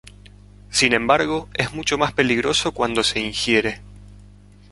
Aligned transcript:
Sin 0.71 0.93
embargo, 0.93 1.47
es 1.53 1.73
mucho 1.75 1.95
más 1.99 2.11
peligroso 2.11 2.71
cuando 2.71 3.03
se 3.03 3.19
ingiere. 3.19 3.81